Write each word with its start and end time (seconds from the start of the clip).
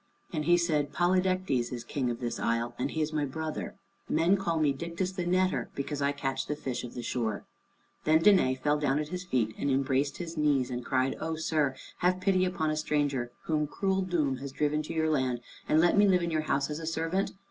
And 0.33 0.45
he 0.45 0.57
said, 0.57 0.91
"Polydectes 0.93 1.71
is 1.71 1.83
King 1.83 2.09
of 2.09 2.19
this 2.19 2.39
isle, 2.39 2.73
and 2.79 2.89
he 2.89 3.03
is 3.03 3.13
my 3.13 3.23
brother. 3.23 3.75
Men 4.09 4.35
call 4.35 4.57
me 4.59 4.73
Dictys 4.73 5.13
the 5.13 5.25
Netter, 5.25 5.67
because 5.75 6.01
I 6.01 6.11
catch 6.11 6.47
the 6.47 6.55
fish 6.55 6.83
of 6.83 6.95
the 6.95 7.03
shore." 7.03 7.45
Then 8.03 8.19
Danæ 8.23 8.57
fell 8.59 8.79
down 8.79 8.97
at 8.97 9.09
his 9.09 9.23
feet 9.23 9.53
and 9.59 9.69
embraced 9.69 10.17
his 10.17 10.37
knees 10.37 10.71
and 10.71 10.83
cried, 10.83 11.17
"O 11.21 11.35
Sir, 11.35 11.75
have 11.99 12.19
pity 12.19 12.45
upon 12.45 12.71
a 12.71 12.75
stranger, 12.75 13.29
whom 13.43 13.67
cruel 13.67 14.01
doom 14.01 14.37
has 14.37 14.51
driven 14.51 14.81
to 14.81 14.93
your 14.95 15.07
land, 15.11 15.39
and 15.69 15.79
let 15.79 15.95
me 15.95 16.07
live 16.07 16.23
in 16.23 16.31
your 16.31 16.41
house 16.49 16.71
as 16.71 16.79
a 16.79 16.87
servant. 16.87 17.33